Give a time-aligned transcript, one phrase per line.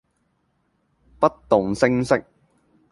[1.19, 2.25] 不動聲色